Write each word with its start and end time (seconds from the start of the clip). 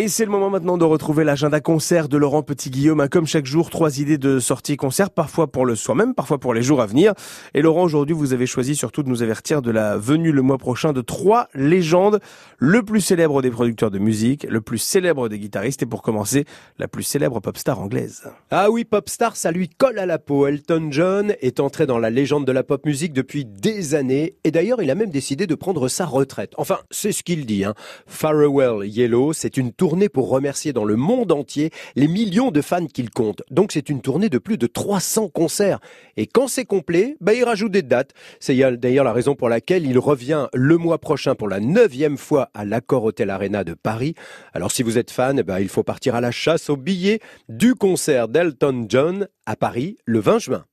Et 0.00 0.08
c'est 0.08 0.24
le 0.24 0.30
moment 0.30 0.48
maintenant 0.48 0.78
de 0.78 0.84
retrouver 0.86 1.24
l'agenda 1.24 1.60
concert 1.60 2.08
de 2.08 2.16
Laurent 2.16 2.42
Petit-Guillaume. 2.42 3.06
Comme 3.10 3.26
chaque 3.26 3.44
jour, 3.44 3.68
trois 3.68 4.00
idées 4.00 4.16
de 4.16 4.38
sortie 4.38 4.78
concert, 4.78 5.10
parfois 5.10 5.52
pour 5.52 5.66
le 5.66 5.74
soi-même, 5.74 6.14
parfois 6.14 6.38
pour 6.38 6.54
les 6.54 6.62
jours 6.62 6.80
à 6.80 6.86
venir. 6.86 7.12
Et 7.52 7.60
Laurent, 7.60 7.82
aujourd'hui, 7.82 8.16
vous 8.16 8.32
avez 8.32 8.46
choisi 8.46 8.74
surtout 8.74 9.02
de 9.02 9.10
nous 9.10 9.22
avertir 9.22 9.60
de 9.60 9.70
la 9.70 9.98
venue 9.98 10.32
le 10.32 10.40
mois 10.40 10.56
prochain 10.56 10.94
de 10.94 11.02
trois 11.02 11.48
légendes. 11.52 12.18
Le 12.56 12.82
plus 12.82 13.02
célèbre 13.02 13.42
des 13.42 13.50
producteurs 13.50 13.90
de 13.90 13.98
musique, 13.98 14.44
le 14.44 14.62
plus 14.62 14.78
célèbre 14.78 15.28
des 15.28 15.38
guitaristes 15.38 15.82
et 15.82 15.86
pour 15.86 16.00
commencer, 16.00 16.46
la 16.78 16.88
plus 16.88 17.02
célèbre 17.02 17.40
pop 17.40 17.58
star 17.58 17.78
anglaise. 17.78 18.22
Ah 18.50 18.70
oui, 18.70 18.86
pop 18.86 19.06
star, 19.06 19.36
ça 19.36 19.52
lui 19.52 19.68
colle 19.68 19.98
à 19.98 20.06
la 20.06 20.18
peau. 20.18 20.46
Elton 20.46 20.88
John 20.90 21.34
est 21.42 21.60
entré 21.60 21.84
dans 21.84 21.98
la 21.98 22.08
légende 22.08 22.46
de 22.46 22.52
la 22.52 22.62
pop 22.62 22.86
musique 22.86 23.12
depuis 23.12 23.44
des 23.44 23.94
années. 23.94 24.36
Et 24.44 24.50
d'ailleurs, 24.50 24.82
il 24.82 24.90
a 24.90 24.94
même 24.94 25.10
décidé 25.10 25.46
de 25.46 25.54
prendre 25.54 25.88
sa 25.88 26.06
retraite. 26.06 26.54
Enfin, 26.56 26.78
c'est 26.90 27.12
ce 27.12 27.22
qu'il 27.22 27.44
dit. 27.44 27.64
Hein. 27.64 27.74
Farewell 28.06 28.88
Yellow, 28.88 29.34
c'est 29.34 29.58
une 29.58 29.74
pour 30.08 30.28
remercier 30.28 30.72
dans 30.72 30.84
le 30.84 30.96
monde 30.96 31.32
entier 31.32 31.70
les 31.96 32.08
millions 32.08 32.50
de 32.50 32.60
fans 32.60 32.86
qu'il 32.86 33.10
compte. 33.10 33.42
Donc 33.50 33.72
c'est 33.72 33.88
une 33.88 34.00
tournée 34.00 34.28
de 34.28 34.38
plus 34.38 34.58
de 34.58 34.66
300 34.66 35.28
concerts. 35.28 35.80
Et 36.16 36.26
quand 36.26 36.48
c'est 36.48 36.64
complet, 36.64 37.16
bah, 37.20 37.34
il 37.34 37.44
rajoute 37.44 37.72
des 37.72 37.82
dates. 37.82 38.12
C'est 38.38 38.56
d'ailleurs 38.76 39.04
la 39.04 39.12
raison 39.12 39.34
pour 39.34 39.48
laquelle 39.48 39.86
il 39.86 39.98
revient 39.98 40.46
le 40.54 40.76
mois 40.76 40.98
prochain 40.98 41.34
pour 41.34 41.48
la 41.48 41.60
neuvième 41.60 42.16
fois 42.16 42.50
à 42.54 42.64
l'Accor 42.64 43.04
Hotel 43.04 43.30
Arena 43.30 43.64
de 43.64 43.74
Paris. 43.74 44.14
Alors 44.54 44.70
si 44.70 44.82
vous 44.82 44.98
êtes 44.98 45.10
fan, 45.10 45.42
bah, 45.42 45.60
il 45.60 45.68
faut 45.68 45.82
partir 45.82 46.14
à 46.14 46.20
la 46.20 46.30
chasse 46.30 46.70
aux 46.70 46.76
billets 46.76 47.20
du 47.48 47.74
concert 47.74 48.28
d'Elton 48.28 48.86
John 48.88 49.28
à 49.46 49.56
Paris 49.56 49.96
le 50.04 50.20
20 50.20 50.38
juin. 50.38 50.64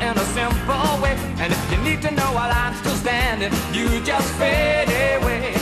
In 0.00 0.16
a 0.16 0.24
simple 0.34 1.02
way. 1.02 1.14
And 1.38 1.52
if 1.52 1.72
you 1.72 1.78
need 1.78 2.02
to 2.02 2.10
know 2.10 2.32
while 2.32 2.50
I'm 2.52 2.74
still 2.76 2.94
standing, 2.94 3.52
you 3.72 3.88
just 4.02 4.28
fade 4.34 4.88
away. 4.88 5.54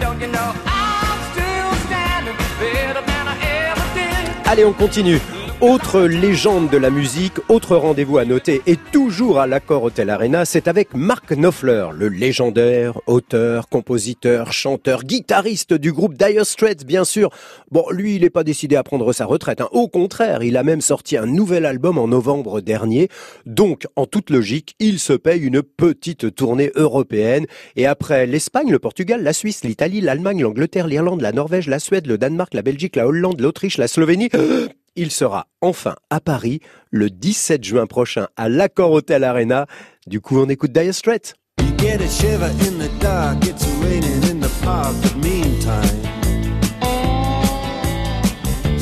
Don't 0.00 0.20
you 0.20 0.28
know 0.28 0.52
I'm 0.66 1.18
still 1.32 1.72
standing 1.86 2.36
better 2.58 3.00
than 3.00 3.28
I 3.28 3.36
ever 3.70 3.86
did? 3.94 4.46
Allez, 4.46 4.64
on 4.64 4.74
continue. 4.74 5.43
Autre 5.64 6.02
légende 6.02 6.68
de 6.68 6.76
la 6.76 6.90
musique, 6.90 7.38
autre 7.48 7.74
rendez-vous 7.74 8.18
à 8.18 8.26
noter 8.26 8.60
et 8.66 8.76
toujours 8.76 9.40
à 9.40 9.46
l'accord 9.46 9.82
Hotel 9.82 10.10
Arena, 10.10 10.44
c'est 10.44 10.68
avec 10.68 10.92
Mark 10.92 11.34
Knopfler, 11.34 11.86
le 11.94 12.08
légendaire 12.08 13.00
auteur, 13.06 13.70
compositeur, 13.70 14.52
chanteur, 14.52 15.04
guitariste 15.04 15.72
du 15.72 15.90
groupe 15.90 16.18
Dire 16.18 16.44
Straits, 16.44 16.84
bien 16.84 17.06
sûr. 17.06 17.30
Bon, 17.70 17.86
lui, 17.90 18.16
il 18.16 18.20
n'est 18.20 18.30
pas 18.30 18.44
décidé 18.44 18.76
à 18.76 18.82
prendre 18.82 19.10
sa 19.14 19.24
retraite. 19.24 19.62
Hein. 19.62 19.70
Au 19.72 19.88
contraire, 19.88 20.42
il 20.42 20.58
a 20.58 20.62
même 20.62 20.82
sorti 20.82 21.16
un 21.16 21.24
nouvel 21.24 21.64
album 21.64 21.96
en 21.96 22.08
novembre 22.08 22.60
dernier. 22.60 23.08
Donc, 23.46 23.86
en 23.96 24.04
toute 24.04 24.28
logique, 24.28 24.74
il 24.80 24.98
se 24.98 25.14
paye 25.14 25.40
une 25.40 25.62
petite 25.62 26.34
tournée 26.34 26.72
européenne. 26.74 27.46
Et 27.76 27.86
après 27.86 28.26
l'Espagne, 28.26 28.70
le 28.70 28.78
Portugal, 28.78 29.22
la 29.22 29.32
Suisse, 29.32 29.64
l'Italie, 29.64 30.02
l'Allemagne, 30.02 30.42
l'Angleterre, 30.42 30.88
l'Irlande, 30.88 31.22
la 31.22 31.32
Norvège, 31.32 31.68
la 31.68 31.78
Suède, 31.78 32.06
le 32.06 32.18
Danemark, 32.18 32.52
la 32.52 32.60
Belgique, 32.60 32.96
la 32.96 33.06
Hollande, 33.06 33.40
l'Autriche, 33.40 33.78
la 33.78 33.88
Slovénie, 33.88 34.28
il 34.96 35.10
sera 35.10 35.46
enfin 35.60 35.96
à 36.10 36.20
Paris 36.20 36.60
le 36.90 37.10
17 37.10 37.64
juin 37.64 37.86
prochain 37.86 38.28
à 38.36 38.48
l'Accor 38.48 38.92
Hotel 38.92 39.24
Arena. 39.24 39.66
Du 40.06 40.20
coup, 40.20 40.38
on 40.38 40.48
écoute 40.48 40.72
Dire 40.72 40.94
Straits. 40.94 41.34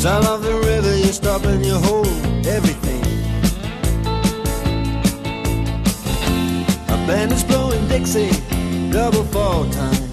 Sound 0.03 0.27
of 0.27 0.43
the 0.43 0.53
river, 0.67 0.97
you 0.97 1.13
stop 1.13 1.45
and 1.45 1.65
you 1.65 1.75
hold 1.75 2.09
everything. 2.45 3.01
A 6.89 7.07
band 7.07 7.31
is 7.31 7.45
blowing 7.45 7.87
Dixie, 7.87 8.33
double 8.91 9.23
fall 9.27 9.65
time. 9.71 10.12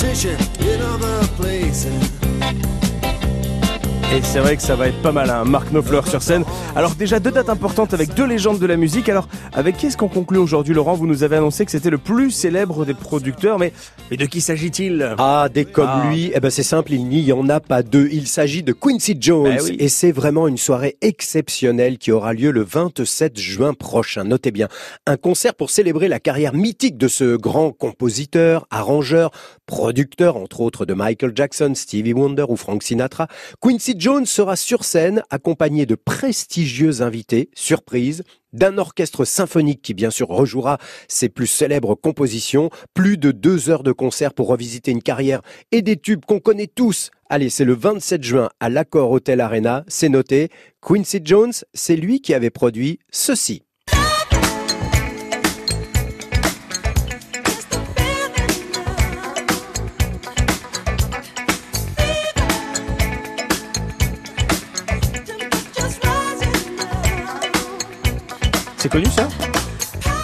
Competition 0.00 0.40
in 0.60 0.80
other 0.80 1.26
places. 1.36 2.89
Et 4.12 4.22
c'est 4.22 4.40
vrai 4.40 4.56
que 4.56 4.62
ça 4.62 4.74
va 4.74 4.88
être 4.88 5.00
pas 5.02 5.12
mal, 5.12 5.30
hein, 5.30 5.44
Marc 5.44 5.70
Knopfler 5.70 6.00
sur 6.04 6.20
scène. 6.20 6.42
Alors 6.74 6.96
déjà 6.96 7.20
deux 7.20 7.30
dates 7.30 7.48
importantes 7.48 7.94
avec 7.94 8.12
deux 8.14 8.26
légendes 8.26 8.58
de 8.58 8.66
la 8.66 8.76
musique. 8.76 9.08
Alors 9.08 9.28
avec 9.52 9.76
qui 9.76 9.86
est-ce 9.86 9.96
qu'on 9.96 10.08
conclut 10.08 10.38
aujourd'hui 10.38 10.74
Laurent? 10.74 10.94
Vous 10.94 11.06
nous 11.06 11.22
avez 11.22 11.36
annoncé 11.36 11.64
que 11.64 11.70
c'était 11.70 11.90
le 11.90 11.98
plus 11.98 12.32
célèbre 12.32 12.84
des 12.84 12.94
producteurs, 12.94 13.60
mais, 13.60 13.72
mais 14.10 14.16
de 14.16 14.26
qui 14.26 14.40
s'agit-il? 14.40 15.14
Ah, 15.18 15.48
des 15.52 15.64
comme 15.64 15.88
ah. 15.88 16.08
lui, 16.10 16.32
eh 16.34 16.40
ben 16.40 16.50
c'est 16.50 16.64
simple, 16.64 16.92
il 16.92 17.06
n'y 17.06 17.30
en 17.30 17.48
a 17.48 17.60
pas 17.60 17.84
deux. 17.84 18.08
Il 18.10 18.26
s'agit 18.26 18.64
de 18.64 18.72
Quincy 18.72 19.16
Jones 19.20 19.44
ben 19.44 19.76
et 19.78 19.88
c'est 19.88 20.10
vraiment 20.10 20.48
une 20.48 20.58
soirée 20.58 20.96
exceptionnelle 21.02 21.96
qui 21.96 22.10
aura 22.10 22.32
lieu 22.32 22.50
le 22.50 22.64
27 22.64 23.38
juin 23.38 23.74
prochain. 23.74 24.24
Notez 24.24 24.50
bien, 24.50 24.66
un 25.06 25.18
concert 25.18 25.54
pour 25.54 25.70
célébrer 25.70 26.08
la 26.08 26.18
carrière 26.18 26.52
mythique 26.52 26.98
de 26.98 27.06
ce 27.06 27.36
grand 27.36 27.70
compositeur, 27.70 28.66
arrangeur, 28.70 29.30
producteur 29.66 30.36
entre 30.36 30.62
autres 30.62 30.84
de 30.84 30.94
Michael 30.94 31.30
Jackson, 31.32 31.74
Stevie 31.76 32.12
Wonder 32.12 32.46
ou 32.48 32.56
Frank 32.56 32.82
Sinatra. 32.82 33.28
Quincy 33.60 33.99
Jones 34.00 34.24
sera 34.24 34.56
sur 34.56 34.84
scène 34.84 35.22
accompagné 35.28 35.84
de 35.84 35.94
prestigieux 35.94 37.02
invités, 37.02 37.50
surprise, 37.54 38.22
d'un 38.54 38.78
orchestre 38.78 39.26
symphonique 39.26 39.82
qui 39.82 39.92
bien 39.92 40.10
sûr 40.10 40.28
rejouera 40.28 40.78
ses 41.06 41.28
plus 41.28 41.46
célèbres 41.46 41.94
compositions, 41.94 42.70
plus 42.94 43.18
de 43.18 43.30
deux 43.30 43.68
heures 43.68 43.82
de 43.82 43.92
concert 43.92 44.32
pour 44.32 44.48
revisiter 44.48 44.90
une 44.90 45.02
carrière 45.02 45.42
et 45.70 45.82
des 45.82 45.98
tubes 45.98 46.24
qu'on 46.24 46.40
connaît 46.40 46.66
tous. 46.66 47.10
Allez, 47.28 47.50
c'est 47.50 47.66
le 47.66 47.74
27 47.74 48.22
juin 48.22 48.48
à 48.58 48.70
l'Accor 48.70 49.10
Hotel 49.10 49.38
Arena, 49.38 49.84
c'est 49.86 50.08
noté. 50.08 50.48
Quincy 50.80 51.20
Jones, 51.22 51.52
c'est 51.74 51.96
lui 51.96 52.22
qui 52.22 52.32
avait 52.32 52.48
produit 52.48 53.00
ceci. 53.10 53.64
C'est 68.80 68.88
connu 68.88 69.04
ça? 69.14 69.28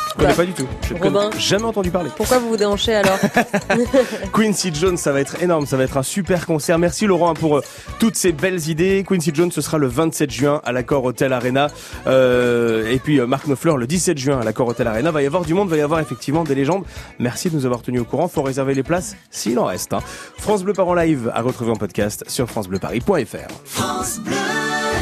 Je 0.09 0.23
connais 0.23 0.33
pas 0.35 0.47
du 0.47 0.53
tout. 0.55 0.67
Je 0.89 0.95
Robin, 0.95 1.29
jamais 1.37 1.67
entendu 1.67 1.91
parler. 1.91 2.09
Pourquoi 2.17 2.39
vous 2.39 2.49
vous 2.49 2.57
déhanchez 2.57 2.95
alors? 2.95 3.19
Quincy 4.33 4.73
Jones, 4.75 4.97
ça 4.97 5.13
va 5.13 5.21
être 5.21 5.43
énorme, 5.43 5.67
ça 5.67 5.77
va 5.77 5.85
être 5.85 5.99
un 5.99 6.03
super 6.03 6.47
concert. 6.47 6.79
Merci 6.79 7.07
Laurent 7.07 7.35
pour 7.35 7.59
euh, 7.59 7.63
toutes 7.99 8.17
ces 8.17 8.33
belles 8.33 8.71
idées. 8.71 9.05
Quincy 9.07 9.31
Jones, 9.35 9.53
ce 9.53 9.61
sera 9.61 9.77
le 9.77 9.89
27 9.89 10.31
juin 10.31 10.63
à 10.65 10.73
l'accord 10.73 11.05
Hotel 11.05 11.35
Arena. 11.35 11.69
Euh, 12.07 12.91
et 12.91 12.99
puis 12.99 13.21
euh, 13.21 13.27
Marc 13.27 13.45
Knopfler 13.47 13.75
le 13.77 13.87
17 13.87 14.17
juin 14.17 14.41
à 14.41 14.45
l'accord 14.45 14.69
Hotel 14.69 14.87
Arena. 14.87 15.11
Va 15.11 15.23
y 15.23 15.27
avoir 15.27 15.45
du 15.45 15.53
monde, 15.53 15.69
va 15.69 15.77
y 15.77 15.83
avoir 15.83 16.01
effectivement 16.01 16.45
des 16.45 16.55
légendes. 16.55 16.85
Merci 17.19 17.51
de 17.51 17.57
nous 17.57 17.67
avoir 17.67 17.83
tenus 17.83 18.01
au 18.01 18.05
courant. 18.07 18.27
Faut 18.27 18.41
réserver 18.41 18.73
les 18.73 18.83
places 18.83 19.17
s'il 19.31 19.59
en 19.59 19.67
reste. 19.67 19.93
Hein. 19.93 20.01
France 20.39 20.63
Bleu 20.63 20.73
par 20.73 20.89
en 20.89 20.95
live 20.95 21.31
à 21.35 21.43
retrouver 21.43 21.73
en 21.73 21.77
podcast 21.77 22.25
sur 22.27 22.49
francebleuparis.fr. 22.49 23.53
France 23.67 24.21
Bleu. 24.21 24.56